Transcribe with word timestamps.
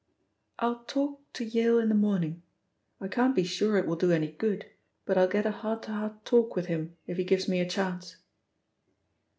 "I'll 0.57 0.79
talk 0.85 1.19
to 1.33 1.45
Yale 1.45 1.77
in 1.77 1.87
the 1.87 1.93
morning. 1.93 2.41
I 2.99 3.07
can't 3.07 3.35
be 3.35 3.43
sure 3.43 3.77
it 3.77 3.85
will 3.85 3.95
do 3.95 4.11
any 4.11 4.31
good, 4.31 4.65
but 5.05 5.15
I'll 5.15 5.27
get 5.27 5.45
a 5.45 5.51
heart 5.51 5.83
to 5.83 5.91
heart 5.91 6.25
talk 6.25 6.55
with 6.55 6.65
him 6.65 6.97
if 7.05 7.17
he 7.17 7.23
gives 7.23 7.47
me 7.47 7.59
a 7.59 7.69
chance." 7.69 8.15